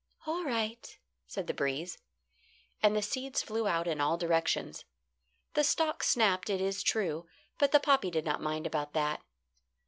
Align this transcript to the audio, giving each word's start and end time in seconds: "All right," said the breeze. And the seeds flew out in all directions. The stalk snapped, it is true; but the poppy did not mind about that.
"All 0.25 0.43
right," 0.43 0.97
said 1.27 1.45
the 1.45 1.53
breeze. 1.53 1.99
And 2.81 2.95
the 2.95 3.03
seeds 3.03 3.43
flew 3.43 3.67
out 3.67 3.87
in 3.87 4.01
all 4.01 4.17
directions. 4.17 4.83
The 5.53 5.63
stalk 5.63 6.01
snapped, 6.01 6.49
it 6.49 6.59
is 6.59 6.81
true; 6.81 7.27
but 7.59 7.71
the 7.71 7.79
poppy 7.79 8.09
did 8.09 8.25
not 8.25 8.41
mind 8.41 8.65
about 8.65 8.93
that. 8.93 9.21